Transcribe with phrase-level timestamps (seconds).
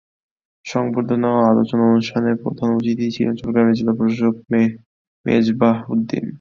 [0.65, 4.35] সংবর্ধনা ও আলোচনা অনুষ্ঠানে প্রধান অতিথি ছিলেন চট্টগ্রামের জেলা প্রশাসক
[5.25, 6.25] মেজবাহ উদ্দিন।